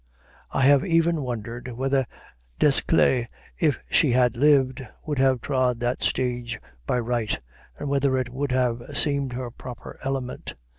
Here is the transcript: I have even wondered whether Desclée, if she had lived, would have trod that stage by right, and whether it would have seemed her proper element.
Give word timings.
I 0.49 0.63
have 0.63 0.83
even 0.83 1.21
wondered 1.21 1.67
whether 1.73 2.07
Desclée, 2.59 3.27
if 3.59 3.77
she 3.91 4.09
had 4.13 4.35
lived, 4.35 4.83
would 5.05 5.19
have 5.19 5.41
trod 5.41 5.79
that 5.81 6.01
stage 6.01 6.59
by 6.87 6.97
right, 6.99 7.39
and 7.77 7.87
whether 7.87 8.17
it 8.17 8.29
would 8.29 8.51
have 8.51 8.97
seemed 8.97 9.33
her 9.33 9.51
proper 9.51 9.99
element. 10.03 10.55